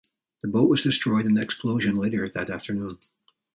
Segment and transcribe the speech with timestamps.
[0.41, 2.97] The boat was destroyed in the explosion later that afternoon.